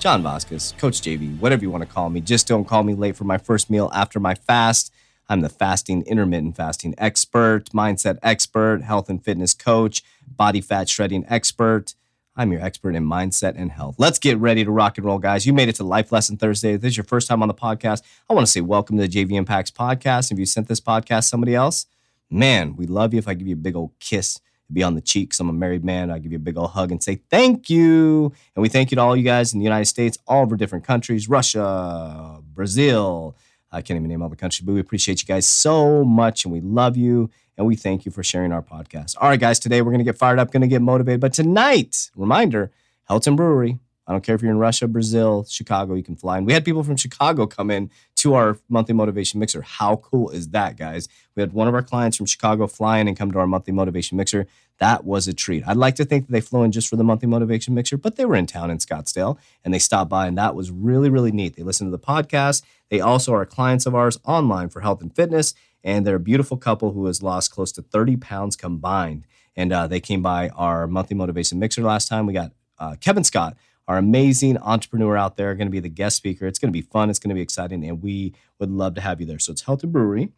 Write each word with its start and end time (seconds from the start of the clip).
John 0.00 0.22
Vasquez, 0.22 0.72
Coach 0.78 1.02
JV, 1.02 1.38
whatever 1.40 1.60
you 1.60 1.70
want 1.70 1.82
to 1.82 1.94
call 1.94 2.08
me. 2.08 2.22
Just 2.22 2.48
don't 2.48 2.64
call 2.64 2.82
me 2.82 2.94
late 2.94 3.16
for 3.16 3.24
my 3.24 3.36
first 3.36 3.68
meal 3.68 3.90
after 3.94 4.18
my 4.18 4.34
fast. 4.34 4.90
I'm 5.28 5.42
the 5.42 5.50
fasting, 5.50 6.04
intermittent 6.06 6.56
fasting 6.56 6.94
expert, 6.96 7.66
mindset 7.74 8.16
expert, 8.22 8.80
health 8.80 9.10
and 9.10 9.22
fitness 9.22 9.52
coach, 9.52 10.02
body 10.26 10.62
fat 10.62 10.88
shredding 10.88 11.26
expert. 11.28 11.94
I'm 12.34 12.50
your 12.50 12.62
expert 12.62 12.94
in 12.94 13.04
mindset 13.04 13.56
and 13.56 13.70
health. 13.72 13.96
Let's 13.98 14.18
get 14.18 14.38
ready 14.38 14.64
to 14.64 14.70
rock 14.70 14.96
and 14.96 15.04
roll, 15.04 15.18
guys. 15.18 15.44
You 15.44 15.52
made 15.52 15.68
it 15.68 15.74
to 15.74 15.84
Life 15.84 16.10
Lesson 16.10 16.38
Thursday. 16.38 16.72
If 16.72 16.80
this 16.80 16.92
is 16.92 16.96
your 16.96 17.04
first 17.04 17.28
time 17.28 17.42
on 17.42 17.48
the 17.48 17.54
podcast, 17.54 18.00
I 18.30 18.32
want 18.32 18.46
to 18.46 18.50
say 18.50 18.62
welcome 18.62 18.96
to 18.96 19.06
the 19.06 19.08
JV 19.08 19.32
Impacts 19.32 19.70
podcast. 19.70 20.32
If 20.32 20.38
you 20.38 20.46
sent 20.46 20.66
this 20.66 20.80
podcast 20.80 21.24
somebody 21.24 21.54
else, 21.54 21.84
man, 22.30 22.74
we 22.74 22.86
love 22.86 23.12
you. 23.12 23.18
If 23.18 23.28
I 23.28 23.34
give 23.34 23.46
you 23.46 23.54
a 23.54 23.58
big 23.58 23.76
old 23.76 23.90
kiss 24.00 24.40
be 24.72 24.82
on 24.82 24.94
the 24.94 25.00
cheeks. 25.00 25.40
I'm 25.40 25.48
a 25.48 25.52
married 25.52 25.84
man. 25.84 26.10
I 26.10 26.18
give 26.18 26.32
you 26.32 26.36
a 26.36 26.40
big 26.40 26.56
old 26.56 26.70
hug 26.70 26.90
and 26.90 27.02
say 27.02 27.20
thank 27.30 27.68
you. 27.68 28.32
And 28.54 28.62
we 28.62 28.68
thank 28.68 28.90
you 28.90 28.96
to 28.96 29.00
all 29.00 29.16
you 29.16 29.22
guys 29.24 29.52
in 29.52 29.58
the 29.58 29.64
United 29.64 29.86
States, 29.86 30.18
all 30.26 30.42
over 30.42 30.56
different 30.56 30.84
countries, 30.84 31.28
Russia, 31.28 32.40
Brazil. 32.54 33.36
I 33.72 33.82
can't 33.82 33.96
even 33.96 34.08
name 34.08 34.22
all 34.22 34.28
the 34.28 34.36
countries, 34.36 34.64
but 34.64 34.72
we 34.72 34.80
appreciate 34.80 35.22
you 35.22 35.26
guys 35.26 35.46
so 35.46 36.04
much 36.04 36.44
and 36.44 36.52
we 36.52 36.60
love 36.60 36.96
you. 36.96 37.30
And 37.56 37.66
we 37.66 37.76
thank 37.76 38.06
you 38.06 38.10
for 38.10 38.22
sharing 38.22 38.52
our 38.52 38.62
podcast. 38.62 39.16
All 39.20 39.28
right, 39.28 39.38
guys, 39.38 39.58
today 39.58 39.82
we're 39.82 39.92
going 39.92 39.98
to 39.98 40.04
get 40.04 40.16
fired 40.16 40.38
up, 40.38 40.50
going 40.50 40.62
to 40.62 40.68
get 40.68 40.80
motivated. 40.80 41.20
But 41.20 41.34
tonight, 41.34 42.10
reminder 42.16 42.72
Helton 43.08 43.36
Brewery, 43.36 43.78
I 44.10 44.12
don't 44.12 44.22
care 44.24 44.34
if 44.34 44.42
you're 44.42 44.50
in 44.50 44.58
Russia, 44.58 44.88
Brazil, 44.88 45.46
Chicago, 45.48 45.94
you 45.94 46.02
can 46.02 46.16
fly. 46.16 46.36
And 46.36 46.44
we 46.44 46.52
had 46.52 46.64
people 46.64 46.82
from 46.82 46.96
Chicago 46.96 47.46
come 47.46 47.70
in 47.70 47.92
to 48.16 48.34
our 48.34 48.58
monthly 48.68 48.92
motivation 48.92 49.38
mixer. 49.38 49.62
How 49.62 49.96
cool 49.98 50.30
is 50.30 50.48
that, 50.48 50.76
guys? 50.76 51.08
We 51.36 51.42
had 51.42 51.52
one 51.52 51.68
of 51.68 51.74
our 51.74 51.82
clients 51.82 52.16
from 52.16 52.26
Chicago 52.26 52.66
fly 52.66 52.98
in 52.98 53.06
and 53.06 53.16
come 53.16 53.30
to 53.30 53.38
our 53.38 53.46
monthly 53.46 53.72
motivation 53.72 54.16
mixer. 54.16 54.48
That 54.78 55.04
was 55.04 55.28
a 55.28 55.32
treat. 55.32 55.62
I'd 55.64 55.76
like 55.76 55.94
to 55.94 56.04
think 56.04 56.26
that 56.26 56.32
they 56.32 56.40
flew 56.40 56.64
in 56.64 56.72
just 56.72 56.88
for 56.88 56.96
the 56.96 57.04
monthly 57.04 57.28
motivation 57.28 57.72
mixer, 57.72 57.96
but 57.96 58.16
they 58.16 58.24
were 58.24 58.34
in 58.34 58.46
town 58.46 58.68
in 58.68 58.78
Scottsdale 58.78 59.38
and 59.64 59.72
they 59.72 59.78
stopped 59.78 60.10
by, 60.10 60.26
and 60.26 60.36
that 60.36 60.56
was 60.56 60.72
really, 60.72 61.08
really 61.08 61.30
neat. 61.30 61.54
They 61.54 61.62
listened 61.62 61.86
to 61.86 61.96
the 61.96 62.04
podcast. 62.04 62.64
They 62.88 62.98
also 62.98 63.32
are 63.32 63.46
clients 63.46 63.86
of 63.86 63.94
ours 63.94 64.18
online 64.24 64.70
for 64.70 64.80
health 64.80 65.02
and 65.02 65.14
fitness, 65.14 65.54
and 65.84 66.04
they're 66.04 66.16
a 66.16 66.20
beautiful 66.20 66.56
couple 66.56 66.94
who 66.94 67.06
has 67.06 67.22
lost 67.22 67.52
close 67.52 67.70
to 67.72 67.82
30 67.82 68.16
pounds 68.16 68.56
combined. 68.56 69.24
And 69.54 69.72
uh, 69.72 69.86
they 69.86 70.00
came 70.00 70.20
by 70.20 70.48
our 70.48 70.88
monthly 70.88 71.14
motivation 71.14 71.60
mixer 71.60 71.82
last 71.82 72.08
time. 72.08 72.26
We 72.26 72.32
got 72.32 72.50
uh, 72.76 72.96
Kevin 73.00 73.22
Scott 73.22 73.56
our 73.88 73.98
amazing 73.98 74.58
entrepreneur 74.58 75.16
out 75.16 75.36
there, 75.36 75.54
going 75.54 75.66
to 75.66 75.72
be 75.72 75.80
the 75.80 75.88
guest 75.88 76.16
speaker. 76.16 76.46
It's 76.46 76.58
going 76.58 76.72
to 76.72 76.76
be 76.76 76.82
fun. 76.82 77.10
It's 77.10 77.18
going 77.18 77.30
to 77.30 77.34
be 77.34 77.40
exciting, 77.40 77.84
and 77.84 78.02
we 78.02 78.34
would 78.58 78.70
love 78.70 78.94
to 78.94 79.00
have 79.00 79.20
you 79.20 79.26
there. 79.26 79.38
So 79.38 79.52
it's 79.52 79.64
Helton 79.64 79.90
Brewery, 79.90 80.30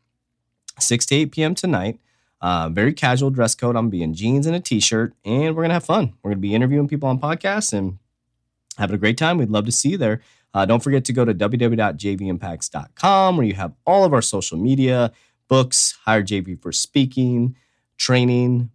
6 0.79 1.07
to 1.07 1.15
8 1.15 1.33
p.m. 1.33 1.55
tonight. 1.55 1.99
Uh, 2.41 2.69
very 2.69 2.93
casual 2.93 3.31
dress 3.31 3.55
code. 3.55 3.77
I'm 3.77 3.89
being 3.89 4.15
jeans 4.15 4.47
and 4.47 4.57
a 4.57 4.61
t-shirt, 4.61 5.15
and 5.25 5.55
we're 5.55 5.63
gonna 5.63 5.75
have 5.75 5.85
fun. 5.85 6.15
We're 6.23 6.33
gonna 6.33 6.41
be 6.41 6.55
interviewing 6.55 6.89
people 6.89 7.09
on 7.09 7.21
podcasts 7.21 7.73
and 7.73 7.99
having 8.79 8.95
a 8.95 8.99
great 8.99 9.17
time. 9.17 9.39
We'd 9.39 9.51
love 9.51 9.67
to 9.67 9.73
see 9.73 9.91
you 9.91 9.99
there. 9.99 10.21
Uh, 10.55 10.67
don't 10.67 10.83
forget 10.83 11.05
to 11.07 11.13
go 11.13 11.25
to 11.25 11.33
www.jvimpacts.com 11.33 13.37
where 13.37 13.47
you 13.47 13.55
have 13.55 13.73
all 13.87 14.05
of 14.05 14.13
our 14.13 14.21
social 14.21 14.59
media, 14.59 15.13
books, 15.49 15.99
hire 16.05 16.23
JV 16.23 16.61
for 16.61 16.73
speaking, 16.73 17.57
training, 17.97 18.71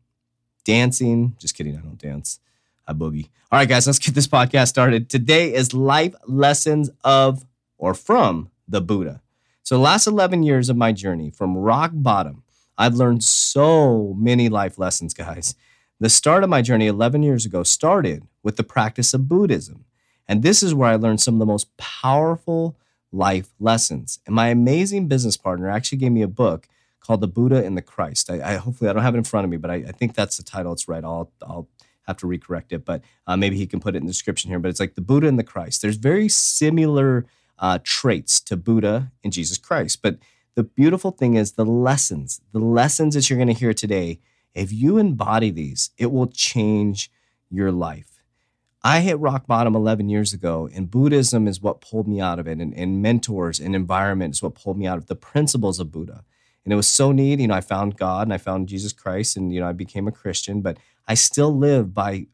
dancing. 0.64 1.36
Just 1.40 1.56
kidding, 1.56 1.78
I 1.78 1.82
don't 1.82 1.98
dance. 1.98 2.40
I 2.88 2.94
boogie. 2.94 3.30
All 3.52 3.60
right, 3.60 3.68
guys, 3.68 3.86
let's 3.86 4.00
get 4.00 4.16
this 4.16 4.28
podcast 4.28 4.70
started. 4.70 5.10
Today 5.10 5.54
is 5.54 5.74
life 5.74 6.16
lessons 6.26 6.90
of 7.04 7.46
or 7.78 7.94
from 7.94 8.50
the 8.68 8.82
Buddha. 8.82 9.22
So, 9.64 9.76
the 9.76 9.82
last 9.82 10.08
11 10.08 10.44
years 10.44 10.70
of 10.70 10.78
my 10.78 10.94
journey 10.94 11.30
from 11.30 11.58
rock 11.58 11.92
bottom, 11.94 12.44
I've 12.78 12.96
learned 12.96 13.24
so 13.24 14.16
many 14.18 14.50
life 14.50 14.78
lessons, 14.78 15.14
guys. 15.14 15.56
The 16.00 16.10
start 16.10 16.44
of 16.44 16.50
my 16.50 16.62
journey 16.62 16.88
11 16.88 17.24
years 17.24 17.46
ago 17.46 17.64
started 17.64 18.24
with 18.44 18.56
the 18.56 18.64
practice 18.64 19.14
of 19.14 19.28
Buddhism. 19.28 19.86
And 20.28 20.44
this 20.44 20.62
is 20.62 20.74
where 20.74 20.90
I 20.90 20.96
learned 20.96 21.22
some 21.22 21.36
of 21.36 21.40
the 21.40 21.46
most 21.46 21.76
powerful 21.78 22.78
life 23.12 23.50
lessons. 23.60 24.20
And 24.26 24.36
my 24.36 24.50
amazing 24.50 25.08
business 25.08 25.38
partner 25.38 25.70
actually 25.70 25.98
gave 25.98 26.12
me 26.12 26.22
a 26.22 26.28
book 26.28 26.68
called 27.00 27.22
The 27.22 27.28
Buddha 27.28 27.66
and 27.66 27.76
the 27.76 27.82
Christ. 27.82 28.30
I, 28.30 28.42
I 28.42 28.56
hopefully 28.58 28.90
I 28.90 28.94
don't 28.94 29.04
have 29.04 29.16
it 29.16 29.20
in 29.20 29.24
front 29.24 29.46
of 29.46 29.50
me, 29.50 29.58
but 29.58 29.72
I, 29.72 29.76
I 29.76 29.92
think 29.92 30.14
that's 30.14 30.38
the 30.38 30.44
title. 30.44 30.74
It's 30.74 30.88
right. 30.88 31.04
I'll, 31.04 31.32
I'll 31.42 31.68
have 32.08 32.18
to 32.18 32.28
recorrect 32.28 32.72
it, 32.72 32.86
but 32.86 33.04
uh, 33.28 33.38
maybe 33.38 33.58
he 33.58 33.68
can 33.68 33.80
put 33.80 33.96
it 33.96 34.00
in 34.00 34.06
the 34.06 34.12
description 34.12 34.50
here. 34.50 34.60
But 34.60 34.70
it's 34.70 34.80
like 34.80 34.96
the 34.96 35.02
Buddha 35.02 35.28
and 35.28 35.38
the 35.38 35.44
Christ. 35.44 35.82
There's 35.82 35.98
very 35.98 36.30
similar 36.30 37.26
uh, 37.60 37.80
traits 37.84 38.40
to 38.42 38.58
Buddha 38.58 39.12
and 39.24 39.34
Jesus 39.34 39.58
Christ. 39.58 40.02
But 40.02 40.18
the 40.56 40.64
beautiful 40.64 41.12
thing 41.12 41.36
is 41.36 41.54
the 41.54 41.66
lessons, 41.66 42.42
the 42.52 42.60
lessons 42.60 43.16
that 43.16 43.30
you're 43.30 43.38
going 43.38 43.48
to 43.48 43.54
hear 43.54 43.74
today, 43.74 44.20
if 44.54 44.72
you 44.72 44.98
embody 44.98 45.52
these, 45.52 45.92
it 45.98 46.12
will 46.12 46.28
change 46.28 47.12
your 47.50 47.72
life. 47.72 48.18
I 48.84 49.02
hit 49.02 49.20
rock 49.20 49.48
bottom 49.48 49.76
11 49.76 50.08
years 50.08 50.34
ago, 50.34 50.70
and 50.74 50.90
Buddhism 50.90 51.48
is 51.48 51.62
what 51.62 51.82
pulled 51.82 52.08
me 52.08 52.22
out 52.22 52.40
of 52.40 52.48
it, 52.48 52.60
and, 52.60 52.74
and 52.74 53.02
mentors 53.02 53.60
and 53.60 53.76
environment 53.76 54.36
is 54.36 54.42
what 54.42 54.56
pulled 54.56 54.78
me 54.78 54.88
out 54.88 54.98
of 54.98 55.08
the 55.08 55.16
principles 55.16 55.80
of 55.80 55.92
Buddha. 55.92 56.24
And 56.64 56.74
it 56.74 56.76
was 56.76 56.88
so 56.88 57.12
neat. 57.12 57.40
You 57.40 57.48
know, 57.48 57.54
I 57.54 57.62
found 57.62 57.98
God 57.98 58.28
and 58.28 58.34
I 58.34 58.38
found 58.38 58.68
Jesus 58.68 58.94
Christ, 58.94 59.38
and, 59.38 59.54
you 59.54 59.60
know, 59.60 59.68
I 59.68 59.74
became 59.74 60.08
a 60.08 60.12
Christian, 60.12 60.62
but 60.62 60.78
I 61.08 61.14
still 61.14 61.56
live 61.56 61.94
by 61.94 62.28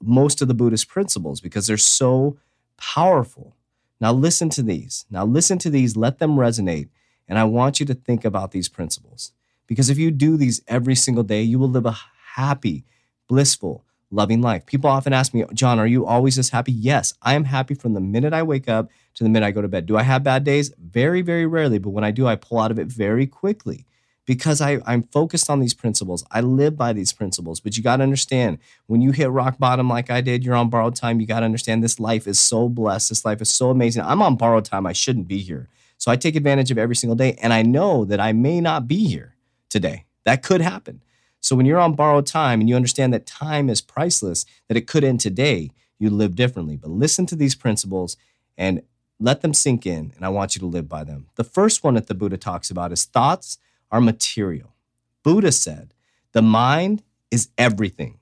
most 0.00 0.42
of 0.42 0.48
the 0.48 0.54
Buddhist 0.54 0.88
principles 0.88 1.40
because 1.40 1.66
they're 1.66 1.76
so 1.76 2.38
powerful. 2.76 3.56
Now, 4.00 4.12
listen 4.12 4.48
to 4.50 4.62
these. 4.62 5.06
Now, 5.10 5.24
listen 5.24 5.58
to 5.58 5.70
these, 5.70 5.96
let 5.96 6.18
them 6.18 6.36
resonate. 6.36 6.88
And 7.28 7.38
I 7.38 7.44
want 7.44 7.80
you 7.80 7.86
to 7.86 7.94
think 7.94 8.24
about 8.24 8.50
these 8.50 8.68
principles 8.68 9.32
because 9.66 9.88
if 9.90 9.98
you 9.98 10.10
do 10.10 10.36
these 10.36 10.60
every 10.68 10.94
single 10.94 11.22
day, 11.22 11.42
you 11.42 11.58
will 11.58 11.68
live 11.70 11.86
a 11.86 11.96
happy, 12.34 12.84
blissful, 13.28 13.84
loving 14.10 14.40
life. 14.40 14.66
People 14.66 14.90
often 14.90 15.12
ask 15.12 15.32
me, 15.32 15.44
John, 15.54 15.78
are 15.78 15.86
you 15.86 16.04
always 16.04 16.36
this 16.36 16.50
happy? 16.50 16.72
Yes, 16.72 17.14
I 17.22 17.34
am 17.34 17.44
happy 17.44 17.74
from 17.74 17.94
the 17.94 18.00
minute 18.00 18.32
I 18.32 18.42
wake 18.42 18.68
up 18.68 18.90
to 19.14 19.24
the 19.24 19.30
minute 19.30 19.46
I 19.46 19.52
go 19.52 19.62
to 19.62 19.68
bed. 19.68 19.86
Do 19.86 19.96
I 19.96 20.02
have 20.02 20.24
bad 20.24 20.44
days? 20.44 20.72
Very, 20.78 21.22
very 21.22 21.46
rarely. 21.46 21.78
But 21.78 21.90
when 21.90 22.04
I 22.04 22.10
do, 22.10 22.26
I 22.26 22.36
pull 22.36 22.58
out 22.58 22.70
of 22.70 22.78
it 22.78 22.88
very 22.88 23.26
quickly 23.26 23.86
because 24.24 24.60
I, 24.60 24.80
I'm 24.86 25.02
focused 25.04 25.50
on 25.50 25.60
these 25.60 25.74
principles. 25.74 26.24
I 26.30 26.40
live 26.40 26.76
by 26.76 26.92
these 26.92 27.12
principles. 27.12 27.60
But 27.60 27.76
you 27.76 27.82
got 27.82 27.96
to 27.96 28.02
understand 28.02 28.58
when 28.86 29.00
you 29.00 29.10
hit 29.10 29.30
rock 29.30 29.58
bottom 29.58 29.88
like 29.88 30.10
I 30.10 30.20
did, 30.20 30.44
you're 30.44 30.54
on 30.54 30.70
borrowed 30.70 30.94
time. 30.94 31.20
You 31.20 31.26
got 31.26 31.40
to 31.40 31.46
understand 31.46 31.82
this 31.82 31.98
life 31.98 32.26
is 32.26 32.38
so 32.38 32.68
blessed. 32.68 33.08
This 33.08 33.24
life 33.24 33.40
is 33.40 33.50
so 33.50 33.70
amazing. 33.70 34.02
I'm 34.04 34.22
on 34.22 34.36
borrowed 34.36 34.64
time. 34.64 34.86
I 34.86 34.92
shouldn't 34.92 35.28
be 35.28 35.38
here. 35.38 35.68
So 35.98 36.10
I 36.10 36.16
take 36.16 36.36
advantage 36.36 36.70
of 36.70 36.78
every 36.78 36.96
single 36.96 37.16
day. 37.16 37.36
And 37.42 37.52
I 37.52 37.62
know 37.62 38.04
that 38.04 38.20
I 38.20 38.32
may 38.32 38.60
not 38.60 38.86
be 38.86 39.06
here 39.06 39.36
today. 39.68 40.06
That 40.24 40.42
could 40.42 40.60
happen. 40.60 41.02
So 41.40 41.56
when 41.56 41.66
you're 41.66 41.80
on 41.80 41.94
borrowed 41.94 42.26
time 42.26 42.60
and 42.60 42.68
you 42.68 42.76
understand 42.76 43.12
that 43.12 43.26
time 43.26 43.68
is 43.68 43.80
priceless, 43.80 44.46
that 44.68 44.76
it 44.76 44.86
could 44.86 45.02
end 45.02 45.18
today, 45.18 45.72
you 45.98 46.10
live 46.10 46.36
differently. 46.36 46.76
But 46.76 46.90
listen 46.90 47.26
to 47.26 47.36
these 47.36 47.56
principles 47.56 48.16
and 48.56 48.82
let 49.18 49.40
them 49.40 49.54
sink 49.54 49.84
in. 49.84 50.12
And 50.16 50.24
I 50.24 50.28
want 50.28 50.54
you 50.54 50.60
to 50.60 50.66
live 50.66 50.88
by 50.88 51.02
them. 51.02 51.26
The 51.34 51.44
first 51.44 51.82
one 51.82 51.94
that 51.94 52.06
the 52.06 52.14
Buddha 52.14 52.36
talks 52.36 52.70
about 52.70 52.92
is 52.92 53.04
thoughts 53.04 53.58
are 53.92 54.00
material. 54.00 54.74
Buddha 55.22 55.52
said, 55.52 55.94
the 56.32 56.42
mind 56.42 57.04
is 57.30 57.50
everything. 57.56 58.18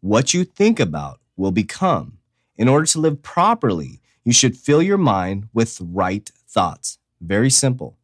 What 0.00 0.34
you 0.34 0.44
think 0.44 0.78
about 0.78 1.20
will 1.36 1.52
become. 1.52 2.18
In 2.56 2.68
order 2.68 2.86
to 2.86 3.00
live 3.00 3.22
properly, 3.22 4.00
you 4.24 4.32
should 4.32 4.56
fill 4.56 4.82
your 4.82 4.98
mind 4.98 5.48
with 5.54 5.80
right 5.80 6.30
thoughts. 6.46 6.98
Very 7.20 7.50
simple. 7.50 7.96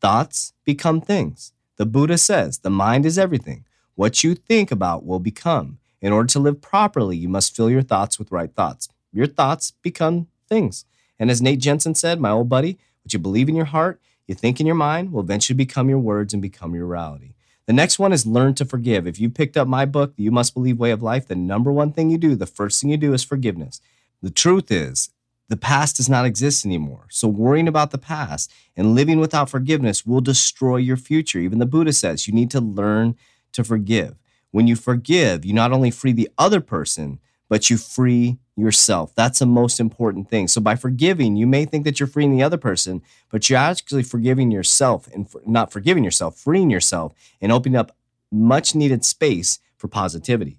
Thoughts 0.00 0.52
become 0.64 1.00
things. 1.00 1.52
The 1.76 1.86
Buddha 1.86 2.18
says 2.18 2.58
the 2.58 2.70
mind 2.70 3.06
is 3.06 3.18
everything. 3.18 3.64
What 3.94 4.24
you 4.24 4.34
think 4.34 4.70
about 4.70 5.06
will 5.06 5.20
become. 5.20 5.78
In 6.00 6.12
order 6.12 6.28
to 6.28 6.40
live 6.40 6.60
properly, 6.60 7.16
you 7.16 7.28
must 7.28 7.54
fill 7.54 7.70
your 7.70 7.82
thoughts 7.82 8.18
with 8.18 8.32
right 8.32 8.52
thoughts. 8.52 8.88
Your 9.12 9.26
thoughts 9.26 9.72
become 9.82 10.26
things. 10.48 10.84
And 11.18 11.30
as 11.30 11.40
Nate 11.40 11.60
Jensen 11.60 11.94
said, 11.94 12.20
my 12.20 12.30
old 12.30 12.48
buddy, 12.48 12.78
what 13.02 13.12
you 13.12 13.18
believe 13.20 13.48
in 13.48 13.54
your 13.54 13.66
heart 13.66 14.00
you 14.32 14.36
think 14.36 14.60
in 14.60 14.66
your 14.66 14.74
mind 14.74 15.12
will 15.12 15.20
eventually 15.20 15.54
become 15.54 15.90
your 15.90 15.98
words 15.98 16.32
and 16.32 16.40
become 16.40 16.74
your 16.74 16.86
reality. 16.86 17.34
The 17.66 17.74
next 17.74 17.98
one 17.98 18.14
is 18.14 18.24
learn 18.24 18.54
to 18.54 18.64
forgive. 18.64 19.06
If 19.06 19.20
you 19.20 19.28
picked 19.28 19.58
up 19.58 19.68
my 19.68 19.84
book, 19.84 20.16
the 20.16 20.22
You 20.22 20.30
Must 20.30 20.54
Believe 20.54 20.78
Way 20.78 20.90
of 20.90 21.02
Life, 21.02 21.28
the 21.28 21.36
number 21.36 21.70
one 21.70 21.92
thing 21.92 22.08
you 22.08 22.16
do, 22.16 22.34
the 22.34 22.46
first 22.46 22.80
thing 22.80 22.88
you 22.88 22.96
do 22.96 23.12
is 23.12 23.22
forgiveness. 23.22 23.82
The 24.22 24.30
truth 24.30 24.70
is, 24.70 25.10
the 25.50 25.56
past 25.58 25.96
does 25.96 26.08
not 26.08 26.24
exist 26.24 26.64
anymore. 26.64 27.08
So 27.10 27.28
worrying 27.28 27.68
about 27.68 27.90
the 27.90 27.98
past 27.98 28.50
and 28.74 28.94
living 28.94 29.20
without 29.20 29.50
forgiveness 29.50 30.06
will 30.06 30.22
destroy 30.22 30.78
your 30.78 30.96
future. 30.96 31.38
Even 31.38 31.58
the 31.58 31.66
Buddha 31.66 31.92
says 31.92 32.26
you 32.26 32.32
need 32.32 32.50
to 32.52 32.60
learn 32.60 33.16
to 33.52 33.62
forgive. 33.62 34.14
When 34.50 34.66
you 34.66 34.76
forgive, 34.76 35.44
you 35.44 35.52
not 35.52 35.72
only 35.72 35.90
free 35.90 36.12
the 36.12 36.30
other 36.38 36.62
person, 36.62 37.18
but 37.50 37.68
you 37.68 37.76
free 37.76 38.38
yourself. 38.56 39.14
That's 39.14 39.38
the 39.38 39.46
most 39.46 39.80
important 39.80 40.28
thing. 40.28 40.48
So 40.48 40.60
by 40.60 40.76
forgiving, 40.76 41.36
you 41.36 41.46
may 41.46 41.64
think 41.64 41.84
that 41.84 41.98
you're 41.98 42.06
freeing 42.06 42.36
the 42.36 42.42
other 42.42 42.58
person, 42.58 43.02
but 43.30 43.48
you're 43.48 43.58
actually 43.58 44.02
forgiving 44.02 44.50
yourself 44.50 45.08
and 45.12 45.28
for, 45.28 45.40
not 45.46 45.72
forgiving 45.72 46.04
yourself, 46.04 46.36
freeing 46.36 46.70
yourself 46.70 47.14
and 47.40 47.50
opening 47.50 47.76
up 47.76 47.96
much 48.30 48.74
needed 48.74 49.04
space 49.04 49.58
for 49.76 49.88
positivity. 49.88 50.58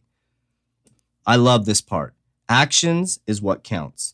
I 1.26 1.36
love 1.36 1.66
this 1.66 1.82
part. 1.82 2.14
Actions 2.50 3.20
is 3.26 3.42
what 3.42 3.64
counts. 3.64 4.14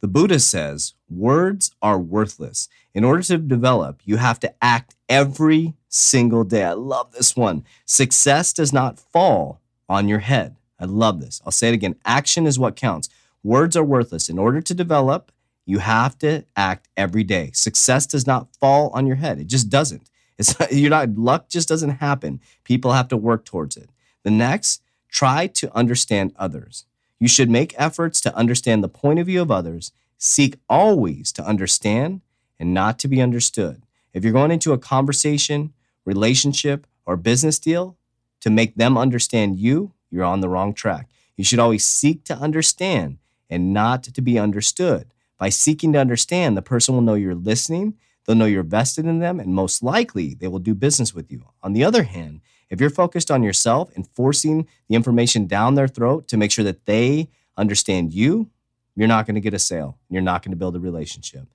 The 0.00 0.08
Buddha 0.08 0.40
says 0.40 0.94
words 1.10 1.72
are 1.82 1.98
worthless. 1.98 2.68
In 2.94 3.04
order 3.04 3.22
to 3.24 3.38
develop, 3.38 4.00
you 4.04 4.16
have 4.16 4.40
to 4.40 4.52
act 4.62 4.94
every 5.08 5.74
single 5.88 6.42
day. 6.42 6.64
I 6.64 6.72
love 6.72 7.12
this 7.12 7.36
one. 7.36 7.64
Success 7.84 8.52
does 8.52 8.72
not 8.72 8.98
fall 8.98 9.60
on 9.88 10.08
your 10.08 10.20
head. 10.20 10.56
I 10.80 10.86
love 10.86 11.20
this. 11.20 11.40
I'll 11.44 11.52
say 11.52 11.68
it 11.68 11.74
again. 11.74 11.96
Action 12.04 12.46
is 12.46 12.58
what 12.58 12.74
counts. 12.74 13.08
Words 13.42 13.76
are 13.76 13.84
worthless. 13.84 14.28
In 14.28 14.38
order 14.38 14.60
to 14.60 14.74
develop, 14.74 15.30
you 15.66 15.78
have 15.78 16.18
to 16.18 16.44
act 16.56 16.88
every 16.96 17.22
day. 17.22 17.50
Success 17.52 18.06
does 18.06 18.26
not 18.26 18.48
fall 18.56 18.90
on 18.90 19.06
your 19.06 19.16
head. 19.16 19.38
It 19.38 19.46
just 19.46 19.68
doesn't. 19.68 20.10
It's 20.38 20.56
you're 20.72 20.90
not 20.90 21.10
luck 21.16 21.48
just 21.48 21.68
doesn't 21.68 21.90
happen. 21.90 22.40
People 22.64 22.92
have 22.92 23.08
to 23.08 23.16
work 23.16 23.44
towards 23.44 23.76
it. 23.76 23.90
The 24.24 24.30
next, 24.30 24.82
try 25.08 25.46
to 25.46 25.74
understand 25.76 26.32
others. 26.36 26.86
You 27.18 27.28
should 27.28 27.50
make 27.50 27.74
efforts 27.76 28.20
to 28.22 28.34
understand 28.34 28.82
the 28.82 28.88
point 28.88 29.18
of 29.18 29.26
view 29.26 29.42
of 29.42 29.50
others. 29.50 29.92
Seek 30.18 30.56
always 30.68 31.32
to 31.32 31.44
understand 31.44 32.22
and 32.58 32.74
not 32.74 32.98
to 33.00 33.08
be 33.08 33.20
understood. 33.22 33.82
If 34.12 34.24
you're 34.24 34.32
going 34.32 34.50
into 34.50 34.72
a 34.72 34.78
conversation, 34.78 35.72
relationship, 36.04 36.86
or 37.06 37.16
business 37.16 37.58
deal 37.58 37.96
to 38.40 38.50
make 38.50 38.74
them 38.74 38.98
understand 38.98 39.58
you, 39.58 39.92
you're 40.10 40.24
on 40.24 40.40
the 40.40 40.48
wrong 40.48 40.74
track. 40.74 41.08
You 41.36 41.44
should 41.44 41.58
always 41.58 41.84
seek 41.84 42.24
to 42.24 42.36
understand 42.36 43.18
and 43.48 43.72
not 43.72 44.02
to 44.04 44.20
be 44.20 44.38
understood. 44.38 45.12
By 45.38 45.48
seeking 45.48 45.92
to 45.94 45.98
understand, 45.98 46.56
the 46.56 46.62
person 46.62 46.94
will 46.94 47.02
know 47.02 47.14
you're 47.14 47.34
listening, 47.34 47.94
they'll 48.26 48.36
know 48.36 48.44
you're 48.44 48.62
vested 48.62 49.06
in 49.06 49.20
them, 49.20 49.40
and 49.40 49.54
most 49.54 49.82
likely 49.82 50.34
they 50.34 50.48
will 50.48 50.58
do 50.58 50.74
business 50.74 51.14
with 51.14 51.32
you. 51.32 51.44
On 51.62 51.72
the 51.72 51.84
other 51.84 52.02
hand, 52.02 52.42
if 52.68 52.80
you're 52.80 52.90
focused 52.90 53.30
on 53.30 53.42
yourself 53.42 53.90
and 53.96 54.06
forcing 54.06 54.68
the 54.88 54.94
information 54.94 55.46
down 55.46 55.74
their 55.74 55.88
throat 55.88 56.28
to 56.28 56.36
make 56.36 56.52
sure 56.52 56.64
that 56.64 56.86
they 56.86 57.28
understand 57.56 58.12
you, 58.12 58.50
you're 58.94 59.08
not 59.08 59.26
going 59.26 59.34
to 59.34 59.40
get 59.40 59.54
a 59.54 59.58
sale. 59.58 59.98
You're 60.08 60.22
not 60.22 60.42
going 60.42 60.52
to 60.52 60.56
build 60.56 60.76
a 60.76 60.80
relationship. 60.80 61.46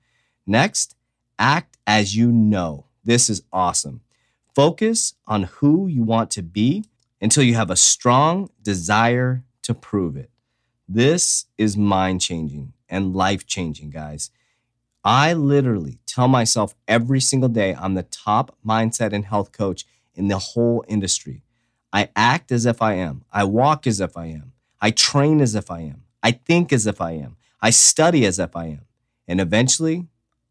Next, 0.46 0.96
act 1.38 1.76
as 1.86 2.16
you 2.16 2.30
know. 2.32 2.86
This 3.04 3.30
is 3.30 3.42
awesome. 3.52 4.00
Focus 4.54 5.14
on 5.26 5.44
who 5.44 5.86
you 5.86 6.02
want 6.02 6.30
to 6.32 6.42
be 6.42 6.84
until 7.20 7.42
you 7.42 7.54
have 7.54 7.70
a 7.70 7.76
strong 7.76 8.50
desire 8.62 9.44
to 9.62 9.74
prove 9.74 10.16
it. 10.16 10.30
This 10.88 11.46
is 11.58 11.76
mind 11.76 12.20
changing 12.20 12.72
and 12.88 13.14
life 13.14 13.46
changing, 13.46 13.90
guys. 13.90 14.30
I 15.04 15.32
literally 15.32 15.98
tell 16.06 16.28
myself 16.28 16.74
every 16.88 17.20
single 17.20 17.48
day 17.48 17.74
I'm 17.74 17.94
the 17.94 18.02
top 18.02 18.56
mindset 18.66 19.12
and 19.12 19.24
health 19.24 19.52
coach 19.52 19.84
in 20.14 20.28
the 20.28 20.38
whole 20.38 20.84
industry. 20.88 21.42
I 21.92 22.08
act 22.16 22.52
as 22.52 22.66
if 22.66 22.82
I 22.82 22.94
am. 22.94 23.24
I 23.32 23.44
walk 23.44 23.86
as 23.86 24.00
if 24.00 24.16
I 24.16 24.26
am. 24.26 24.52
I 24.80 24.90
train 24.90 25.40
as 25.40 25.54
if 25.54 25.70
I 25.70 25.80
am. 25.80 26.02
I 26.22 26.32
think 26.32 26.72
as 26.72 26.86
if 26.86 27.00
I 27.00 27.12
am. 27.12 27.36
I 27.60 27.70
study 27.70 28.26
as 28.26 28.38
if 28.38 28.54
I 28.56 28.66
am. 28.66 28.86
And 29.28 29.40
eventually, 29.40 30.06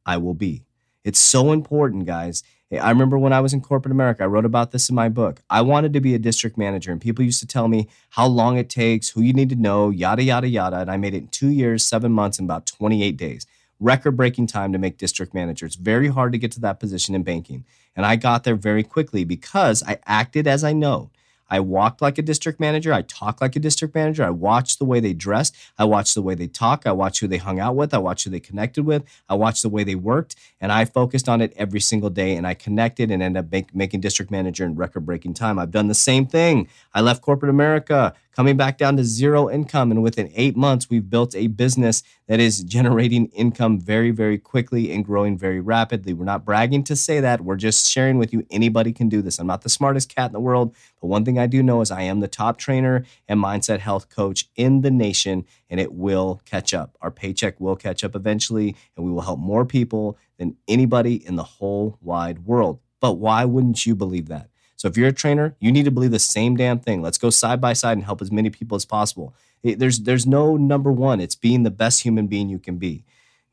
I 0.05 0.17
will 0.17 0.33
be. 0.33 0.65
It's 1.03 1.19
so 1.19 1.51
important, 1.51 2.05
guys. 2.05 2.43
I 2.71 2.89
remember 2.89 3.17
when 3.17 3.33
I 3.33 3.41
was 3.41 3.53
in 3.53 3.61
corporate 3.61 3.91
America, 3.91 4.23
I 4.23 4.27
wrote 4.27 4.45
about 4.45 4.71
this 4.71 4.89
in 4.89 4.95
my 4.95 5.07
book. 5.07 5.41
I 5.51 5.61
wanted 5.61 5.93
to 5.93 6.01
be 6.01 6.15
a 6.15 6.19
district 6.19 6.57
manager, 6.57 6.91
and 6.91 6.99
people 6.99 7.23
used 7.23 7.39
to 7.41 7.47
tell 7.47 7.67
me 7.67 7.87
how 8.11 8.25
long 8.25 8.57
it 8.57 8.71
takes, 8.71 9.09
who 9.09 9.21
you 9.21 9.33
need 9.33 9.49
to 9.49 9.55
know, 9.55 9.91
yada, 9.91 10.23
yada, 10.23 10.47
yada. 10.47 10.77
And 10.77 10.89
I 10.89 10.97
made 10.97 11.13
it 11.13 11.17
in 11.17 11.27
two 11.27 11.49
years, 11.49 11.83
seven 11.83 12.11
months, 12.11 12.39
and 12.39 12.47
about 12.47 12.65
28 12.65 13.15
days. 13.17 13.45
Record 13.79 14.17
breaking 14.17 14.47
time 14.47 14.71
to 14.71 14.79
make 14.79 14.97
district 14.97 15.33
manager. 15.33 15.67
It's 15.67 15.75
very 15.75 16.07
hard 16.07 16.31
to 16.31 16.39
get 16.39 16.51
to 16.53 16.59
that 16.61 16.79
position 16.79 17.13
in 17.13 17.21
banking. 17.21 17.65
And 17.95 18.03
I 18.03 18.15
got 18.15 18.43
there 18.43 18.55
very 18.55 18.83
quickly 18.83 19.25
because 19.25 19.83
I 19.83 19.99
acted 20.07 20.47
as 20.47 20.63
I 20.63 20.73
know. 20.73 21.11
I 21.49 21.59
walked 21.59 22.01
like 22.01 22.17
a 22.17 22.21
district 22.21 22.59
manager. 22.59 22.93
I 22.93 23.03
talked 23.03 23.41
like 23.41 23.55
a 23.55 23.59
district 23.59 23.93
manager. 23.95 24.23
I 24.23 24.29
watched 24.29 24.79
the 24.79 24.85
way 24.85 24.99
they 24.99 25.13
dressed. 25.13 25.55
I 25.77 25.85
watched 25.85 26.15
the 26.15 26.21
way 26.21 26.35
they 26.35 26.47
talk. 26.47 26.83
I 26.85 26.91
watched 26.91 27.19
who 27.19 27.27
they 27.27 27.37
hung 27.37 27.59
out 27.59 27.75
with. 27.75 27.93
I 27.93 27.97
watched 27.99 28.23
who 28.23 28.29
they 28.29 28.39
connected 28.39 28.85
with. 28.85 29.03
I 29.29 29.35
watched 29.35 29.61
the 29.61 29.69
way 29.69 29.83
they 29.83 29.95
worked. 29.95 30.35
And 30.59 30.71
I 30.71 30.85
focused 30.85 31.29
on 31.29 31.41
it 31.41 31.53
every 31.55 31.79
single 31.79 32.09
day. 32.09 32.35
And 32.35 32.47
I 32.47 32.53
connected 32.53 33.11
and 33.11 33.21
ended 33.21 33.45
up 33.45 33.51
make, 33.51 33.75
making 33.75 34.01
district 34.01 34.31
manager 34.31 34.65
in 34.65 34.75
record 34.75 35.05
breaking 35.05 35.33
time. 35.33 35.59
I've 35.59 35.71
done 35.71 35.87
the 35.87 35.93
same 35.93 36.25
thing. 36.25 36.67
I 36.93 37.01
left 37.01 37.21
corporate 37.21 37.49
America 37.49 38.13
coming 38.35 38.57
back 38.57 38.77
down 38.77 38.97
to 38.97 39.03
zero 39.03 39.49
income. 39.49 39.91
And 39.91 40.03
within 40.03 40.29
eight 40.35 40.57
months, 40.57 40.89
we've 40.89 41.09
built 41.09 41.35
a 41.35 41.47
business 41.47 42.03
that 42.27 42.39
is 42.39 42.63
generating 42.63 43.27
income 43.27 43.79
very, 43.79 44.11
very 44.11 44.37
quickly 44.37 44.91
and 44.91 45.05
growing 45.05 45.37
very 45.37 45.61
rapidly. 45.61 46.13
We're 46.13 46.25
not 46.25 46.43
bragging 46.43 46.83
to 46.85 46.95
say 46.95 47.19
that. 47.21 47.41
We're 47.41 47.55
just 47.55 47.89
sharing 47.89 48.17
with 48.17 48.33
you 48.33 48.45
anybody 48.51 48.91
can 48.91 49.07
do 49.07 49.21
this. 49.21 49.39
I'm 49.39 49.47
not 49.47 49.61
the 49.61 49.69
smartest 49.69 50.13
cat 50.13 50.27
in 50.27 50.33
the 50.33 50.39
world, 50.39 50.75
but 50.99 51.07
one 51.07 51.23
thing 51.23 51.39
I 51.39 51.47
do 51.47 51.63
know 51.63 51.81
is 51.81 51.91
I 51.91 52.01
am 52.01 52.19
the 52.19 52.27
top 52.27 52.57
trainer 52.57 53.05
and 53.27 53.39
mindset 53.39 53.79
health 53.79 54.09
coach 54.09 54.49
in 54.55 54.81
the 54.81 54.91
nation, 54.91 55.45
and 55.69 55.79
it 55.79 55.93
will 55.93 56.41
catch 56.45 56.73
up. 56.73 56.97
Our 57.01 57.11
paycheck 57.11 57.59
will 57.59 57.75
catch 57.75 58.03
up 58.03 58.15
eventually, 58.15 58.75
and 58.97 59.05
we 59.05 59.11
will 59.11 59.21
help 59.21 59.39
more 59.39 59.65
people 59.65 60.17
than 60.37 60.57
anybody 60.67 61.25
in 61.25 61.35
the 61.35 61.43
whole 61.43 61.97
wide 62.01 62.39
world. 62.39 62.79
But 62.99 63.13
why 63.13 63.45
wouldn't 63.45 63.85
you 63.85 63.95
believe 63.95 64.27
that? 64.27 64.49
So 64.75 64.87
if 64.87 64.97
you're 64.97 65.07
a 65.07 65.13
trainer, 65.13 65.55
you 65.59 65.71
need 65.71 65.85
to 65.85 65.91
believe 65.91 66.11
the 66.11 66.19
same 66.19 66.55
damn 66.55 66.79
thing. 66.79 67.01
Let's 67.01 67.17
go 67.17 67.29
side 67.29 67.61
by 67.61 67.73
side 67.73 67.97
and 67.97 68.03
help 68.05 68.21
as 68.21 68.31
many 68.31 68.49
people 68.49 68.75
as 68.75 68.85
possible. 68.85 69.33
There's 69.63 69.99
there's 69.99 70.27
no 70.27 70.57
number 70.57 70.91
one. 70.91 71.19
It's 71.19 71.35
being 71.35 71.63
the 71.63 71.71
best 71.71 72.03
human 72.03 72.27
being 72.27 72.49
you 72.49 72.59
can 72.59 72.77
be. 72.77 73.03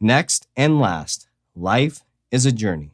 Next 0.00 0.48
and 0.56 0.80
last, 0.80 1.28
life 1.54 2.02
is 2.30 2.44
a 2.44 2.52
journey. 2.52 2.90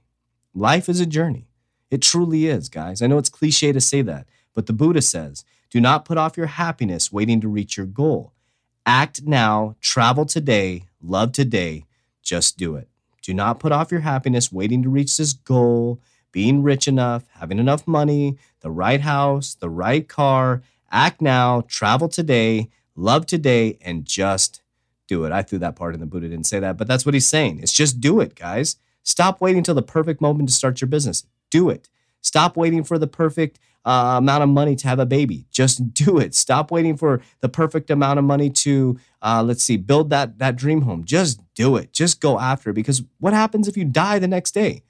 Life 0.54 0.88
is 0.88 1.00
a 1.00 1.06
journey. 1.06 1.48
It 1.90 2.02
truly 2.02 2.46
is, 2.46 2.68
guys. 2.68 3.00
I 3.00 3.06
know 3.06 3.18
it's 3.18 3.30
cliche 3.30 3.72
to 3.72 3.80
say 3.80 4.02
that, 4.02 4.26
but 4.54 4.66
the 4.66 4.72
Buddha 4.72 5.00
says, 5.00 5.44
do 5.70 5.80
not 5.80 6.04
put 6.04 6.18
off 6.18 6.36
your 6.36 6.46
happiness 6.46 7.12
waiting 7.12 7.40
to 7.40 7.48
reach 7.48 7.76
your 7.76 7.86
goal. 7.86 8.32
Act 8.84 9.22
now, 9.24 9.76
travel 9.80 10.26
today, 10.26 10.84
love 11.02 11.32
today, 11.32 11.84
just 12.22 12.56
do 12.56 12.76
it. 12.76 12.88
Do 13.22 13.34
not 13.34 13.60
put 13.60 13.72
off 13.72 13.90
your 13.90 14.00
happiness 14.00 14.52
waiting 14.52 14.82
to 14.82 14.88
reach 14.88 15.16
this 15.16 15.32
goal 15.32 16.00
being 16.32 16.62
rich 16.62 16.88
enough, 16.88 17.24
having 17.30 17.58
enough 17.58 17.86
money, 17.86 18.36
the 18.60 18.70
right 18.70 19.00
house, 19.00 19.54
the 19.54 19.70
right 19.70 20.08
car. 20.08 20.62
Act 20.90 21.20
now, 21.20 21.62
travel 21.68 22.08
today, 22.08 22.70
love 22.94 23.26
today, 23.26 23.78
and 23.82 24.04
just 24.04 24.62
do 25.06 25.24
it. 25.24 25.32
I 25.32 25.42
threw 25.42 25.58
that 25.58 25.76
part 25.76 25.94
in 25.94 26.00
the 26.00 26.06
Buddha 26.06 26.28
didn't 26.28 26.46
say 26.46 26.60
that, 26.60 26.76
but 26.76 26.86
that's 26.86 27.04
what 27.04 27.14
he's 27.14 27.26
saying. 27.26 27.60
It's 27.60 27.72
just 27.72 28.00
do 28.00 28.20
it, 28.20 28.34
guys. 28.34 28.76
Stop 29.02 29.40
waiting 29.40 29.58
until 29.58 29.74
the 29.74 29.82
perfect 29.82 30.20
moment 30.20 30.48
to 30.48 30.54
start 30.54 30.80
your 30.80 30.88
business. 30.88 31.24
Do 31.50 31.70
it. 31.70 31.88
Stop 32.20 32.56
waiting 32.56 32.84
for 32.84 32.98
the 32.98 33.06
perfect 33.06 33.58
uh, 33.84 34.16
amount 34.18 34.42
of 34.42 34.50
money 34.50 34.76
to 34.76 34.88
have 34.88 34.98
a 34.98 35.06
baby. 35.06 35.46
Just 35.50 35.94
do 35.94 36.18
it. 36.18 36.34
Stop 36.34 36.70
waiting 36.70 36.96
for 36.96 37.22
the 37.40 37.48
perfect 37.48 37.90
amount 37.90 38.18
of 38.18 38.24
money 38.24 38.50
to, 38.50 38.98
uh, 39.22 39.42
let's 39.42 39.64
see, 39.64 39.76
build 39.78 40.10
that 40.10 40.38
that 40.38 40.56
dream 40.56 40.82
home. 40.82 41.04
Just 41.04 41.40
do 41.54 41.76
it. 41.76 41.92
Just 41.92 42.20
go 42.20 42.38
after 42.38 42.70
it. 42.70 42.74
Because 42.74 43.02
what 43.18 43.32
happens 43.32 43.66
if 43.66 43.76
you 43.76 43.84
die 43.84 44.18
the 44.18 44.28
next 44.28 44.52
day? 44.52 44.82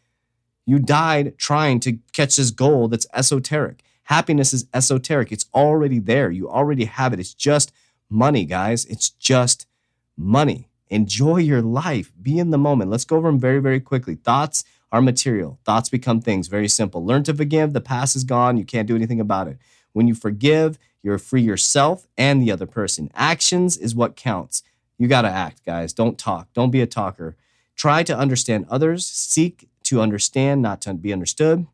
You 0.69 0.79
died 0.79 1.39
trying 1.39 1.81
to 1.81 1.97
catch 2.13 2.37
this 2.37 2.51
goal 2.51 2.89
that's 2.89 3.07
esoteric. 3.15 3.83
Happiness 4.03 4.53
is 4.53 4.67
esoteric. 4.75 5.33
It's 5.33 5.47
already 5.55 5.99
there. 5.99 6.31
You 6.31 6.51
already 6.51 6.85
have 6.85 7.15
it. 7.15 7.19
It's 7.19 7.33
just 7.33 7.73
money, 8.11 8.45
guys. 8.45 8.85
It's 8.85 9.09
just 9.09 9.67
money. 10.15 10.69
Enjoy 10.91 11.39
your 11.39 11.63
life. 11.63 12.13
Be 12.21 12.39
in 12.39 12.51
the 12.51 12.59
moment. 12.59 12.91
Let's 12.91 13.07
go 13.07 13.17
over 13.17 13.29
them 13.29 13.41
very, 13.41 13.61
very 13.61 13.81
quickly. 13.81 14.17
Thoughts 14.17 14.63
are 14.93 15.01
material. 15.01 15.59
Thoughts 15.65 15.89
become 15.89 16.21
things. 16.21 16.49
Very 16.49 16.69
simple. 16.69 17.03
Learn 17.03 17.23
to 17.23 17.33
forgive. 17.33 17.73
The 17.73 17.81
past 17.81 18.15
is 18.15 18.25
gone. 18.25 18.59
You 18.59 18.67
can't 18.67 18.87
do 18.87 18.95
anything 18.95 19.21
about 19.21 19.49
it. 19.49 19.57
When 19.95 20.07
you 20.07 20.15
forgive, 20.15 20.79
you're 21.03 21.17
free 21.17 21.41
yourself 21.41 22.07
and 22.19 22.43
the 22.43 22.53
other 22.53 22.67
person. 22.67 23.11
Actions 23.15 23.79
is 23.79 23.95
what 23.95 24.17
counts. 24.17 24.63
You 24.99 25.09
got 25.09 25.23
to 25.23 25.31
act, 25.31 25.65
guys. 25.65 25.95
Don't 25.95 26.19
talk. 26.19 26.53
Don't 26.53 26.71
be 26.71 26.83
a 26.83 26.87
talker. 26.87 27.37
Try 27.75 28.03
to 28.03 28.15
understand 28.15 28.67
others. 28.69 29.07
Seek 29.07 29.67
to 29.89 30.01
understand, 30.01 30.63
not 30.63 30.81
to 30.83 30.95
be 30.95 31.13
understood. 31.13 31.67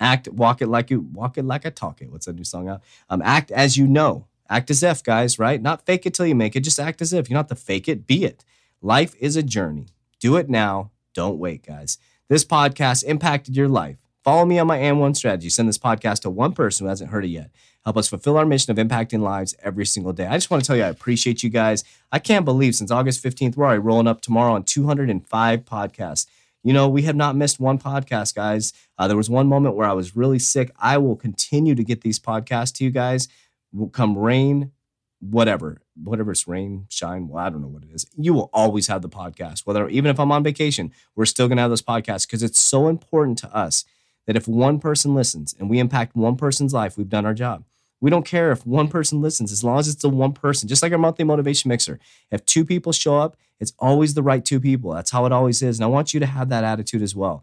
Act, 0.00 0.28
walk 0.28 0.62
it 0.62 0.68
like 0.68 0.90
you 0.90 1.00
walk 1.00 1.38
it 1.38 1.44
like 1.44 1.66
I 1.66 1.70
talk 1.70 2.00
it. 2.00 2.10
What's 2.10 2.26
that 2.26 2.36
new 2.36 2.44
song 2.44 2.68
out? 2.68 2.82
Um, 3.10 3.20
act 3.22 3.50
as 3.50 3.76
you 3.76 3.86
know. 3.86 4.26
Act 4.48 4.70
as 4.70 4.82
if, 4.82 5.02
guys, 5.02 5.38
right? 5.38 5.60
Not 5.60 5.84
fake 5.84 6.06
it 6.06 6.14
till 6.14 6.26
you 6.26 6.34
make 6.34 6.56
it. 6.56 6.60
Just 6.60 6.80
act 6.80 7.02
as 7.02 7.12
if. 7.12 7.28
You 7.28 7.34
don't 7.34 7.48
have 7.48 7.58
to 7.58 7.64
fake 7.64 7.88
it, 7.88 8.06
be 8.06 8.24
it. 8.24 8.44
Life 8.80 9.14
is 9.18 9.36
a 9.36 9.42
journey. 9.42 9.88
Do 10.20 10.36
it 10.36 10.48
now. 10.48 10.90
Don't 11.14 11.38
wait, 11.38 11.66
guys. 11.66 11.98
This 12.28 12.44
podcast 12.44 13.04
impacted 13.04 13.56
your 13.56 13.68
life. 13.68 13.98
Follow 14.22 14.44
me 14.44 14.58
on 14.58 14.66
my 14.66 14.78
AND1 14.78 15.16
strategy. 15.16 15.48
Send 15.48 15.68
this 15.68 15.78
podcast 15.78 16.20
to 16.20 16.30
one 16.30 16.52
person 16.52 16.84
who 16.84 16.88
hasn't 16.88 17.10
heard 17.10 17.24
it 17.24 17.28
yet. 17.28 17.50
Help 17.84 17.96
us 17.96 18.08
fulfill 18.08 18.36
our 18.36 18.44
mission 18.44 18.70
of 18.70 18.86
impacting 18.86 19.20
lives 19.20 19.54
every 19.62 19.86
single 19.86 20.12
day. 20.12 20.26
I 20.26 20.36
just 20.36 20.50
want 20.50 20.62
to 20.62 20.66
tell 20.66 20.76
you, 20.76 20.82
I 20.82 20.88
appreciate 20.88 21.42
you 21.42 21.48
guys. 21.48 21.84
I 22.12 22.18
can't 22.18 22.44
believe 22.44 22.74
since 22.74 22.90
August 22.90 23.24
15th, 23.24 23.56
we're 23.56 23.64
already 23.64 23.78
rolling 23.80 24.06
up 24.06 24.20
tomorrow 24.20 24.52
on 24.52 24.64
205 24.64 25.64
podcasts. 25.64 26.26
You 26.68 26.74
know, 26.74 26.86
we 26.86 27.00
have 27.04 27.16
not 27.16 27.34
missed 27.34 27.58
one 27.58 27.78
podcast, 27.78 28.34
guys. 28.34 28.74
Uh, 28.98 29.08
there 29.08 29.16
was 29.16 29.30
one 29.30 29.46
moment 29.46 29.74
where 29.74 29.88
I 29.88 29.94
was 29.94 30.14
really 30.14 30.38
sick. 30.38 30.70
I 30.78 30.98
will 30.98 31.16
continue 31.16 31.74
to 31.74 31.82
get 31.82 32.02
these 32.02 32.18
podcasts 32.18 32.74
to 32.74 32.84
you 32.84 32.90
guys. 32.90 33.26
Will 33.72 33.88
come 33.88 34.18
rain, 34.18 34.72
whatever, 35.18 35.80
whatever 35.96 36.30
it's 36.30 36.46
rain, 36.46 36.84
shine, 36.90 37.26
well, 37.26 37.42
I 37.42 37.48
don't 37.48 37.62
know 37.62 37.68
what 37.68 37.84
it 37.84 37.88
is. 37.90 38.04
You 38.18 38.34
will 38.34 38.50
always 38.52 38.86
have 38.88 39.00
the 39.00 39.08
podcast. 39.08 39.60
Whether 39.60 39.88
even 39.88 40.10
if 40.10 40.20
I'm 40.20 40.30
on 40.30 40.44
vacation, 40.44 40.92
we're 41.16 41.24
still 41.24 41.48
gonna 41.48 41.62
have 41.62 41.70
this 41.70 41.80
podcast 41.80 42.26
because 42.26 42.42
it's 42.42 42.60
so 42.60 42.88
important 42.88 43.38
to 43.38 43.56
us 43.56 43.86
that 44.26 44.36
if 44.36 44.46
one 44.46 44.78
person 44.78 45.14
listens 45.14 45.54
and 45.58 45.70
we 45.70 45.78
impact 45.78 46.16
one 46.16 46.36
person's 46.36 46.74
life, 46.74 46.98
we've 46.98 47.08
done 47.08 47.24
our 47.24 47.32
job. 47.32 47.64
We 48.00 48.10
don't 48.10 48.24
care 48.24 48.52
if 48.52 48.64
one 48.66 48.88
person 48.88 49.20
listens, 49.20 49.50
as 49.50 49.64
long 49.64 49.78
as 49.78 49.88
it's 49.88 50.02
the 50.02 50.08
one 50.08 50.32
person, 50.32 50.68
just 50.68 50.82
like 50.82 50.92
our 50.92 50.98
monthly 50.98 51.24
motivation 51.24 51.68
mixer. 51.68 51.98
If 52.30 52.44
two 52.46 52.64
people 52.64 52.92
show 52.92 53.18
up, 53.18 53.36
it's 53.60 53.72
always 53.78 54.14
the 54.14 54.22
right 54.22 54.44
two 54.44 54.60
people. 54.60 54.92
That's 54.92 55.10
how 55.10 55.26
it 55.26 55.32
always 55.32 55.62
is. 55.62 55.78
And 55.78 55.84
I 55.84 55.88
want 55.88 56.14
you 56.14 56.20
to 56.20 56.26
have 56.26 56.48
that 56.50 56.64
attitude 56.64 57.02
as 57.02 57.16
well. 57.16 57.42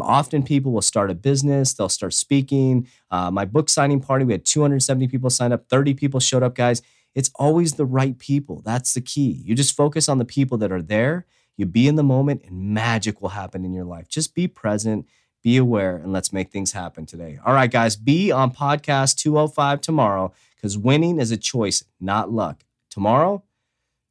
Often 0.00 0.44
people 0.44 0.72
will 0.72 0.82
start 0.82 1.10
a 1.10 1.14
business, 1.14 1.72
they'll 1.74 1.88
start 1.88 2.14
speaking. 2.14 2.88
Uh, 3.10 3.30
my 3.30 3.44
book 3.44 3.68
signing 3.68 4.00
party, 4.00 4.24
we 4.24 4.32
had 4.32 4.44
270 4.44 5.08
people 5.08 5.30
sign 5.30 5.52
up, 5.52 5.68
30 5.68 5.94
people 5.94 6.20
showed 6.20 6.42
up, 6.42 6.54
guys. 6.54 6.82
It's 7.14 7.30
always 7.36 7.74
the 7.74 7.84
right 7.84 8.18
people. 8.18 8.60
That's 8.64 8.94
the 8.94 9.00
key. 9.00 9.42
You 9.44 9.54
just 9.54 9.76
focus 9.76 10.08
on 10.08 10.18
the 10.18 10.24
people 10.24 10.58
that 10.58 10.72
are 10.72 10.82
there, 10.82 11.26
you 11.56 11.66
be 11.66 11.86
in 11.86 11.94
the 11.94 12.02
moment, 12.02 12.42
and 12.44 12.74
magic 12.74 13.22
will 13.22 13.28
happen 13.30 13.64
in 13.64 13.72
your 13.72 13.84
life. 13.84 14.08
Just 14.08 14.34
be 14.34 14.48
present 14.48 15.06
be 15.44 15.58
aware 15.58 15.96
and 15.96 16.10
let's 16.12 16.32
make 16.32 16.50
things 16.50 16.72
happen 16.72 17.04
today. 17.04 17.38
All 17.44 17.52
right, 17.52 17.70
guys, 17.70 17.94
be 17.94 18.32
on 18.32 18.50
podcast 18.50 19.16
205 19.18 19.82
tomorrow 19.82 20.32
because 20.56 20.76
winning 20.78 21.20
is 21.20 21.30
a 21.30 21.36
choice, 21.36 21.84
not 22.00 22.32
luck. 22.32 22.64
Tomorrow, 22.88 23.44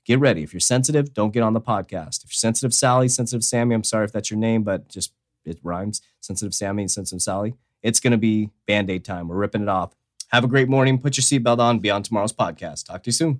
get 0.06 0.20
ready. 0.20 0.44
If 0.44 0.54
you're 0.54 0.60
sensitive, 0.60 1.14
don't 1.14 1.34
get 1.34 1.42
on 1.42 1.54
the 1.54 1.60
podcast. 1.60 2.24
If 2.24 2.30
you're 2.30 2.34
sensitive 2.34 2.74
Sally, 2.74 3.08
sensitive 3.10 3.44
Sammy, 3.44 3.74
I'm 3.74 3.84
sorry 3.84 4.06
if 4.06 4.12
that's 4.12 4.30
your 4.30 4.40
name, 4.40 4.62
but 4.62 4.88
just 4.88 5.12
it 5.44 5.60
rhymes. 5.64 6.02
Sensitive 6.22 6.54
Sammy 6.54 6.84
and 6.84 6.92
sensitive 6.92 7.22
Sally. 7.22 7.56
It's 7.82 8.00
going 8.00 8.12
to 8.12 8.18
be 8.18 8.52
band 8.68 8.92
aid 8.92 9.04
time. 9.04 9.28
We're 9.28 9.36
ripping 9.36 9.64
it 9.64 9.70
off. 9.70 9.96
Have 10.30 10.44
a 10.44 10.48
great 10.48 10.70
morning. 10.70 11.00
Put 11.00 11.18
your 11.18 11.24
seatbelt 11.24 11.60
on. 11.60 11.80
Be 11.80 11.90
on 11.90 12.04
tomorrow's 12.04 12.32
podcast. 12.32 12.86
Talk 12.86 13.04
to 13.04 13.08
you 13.08 13.12
soon. 13.12 13.40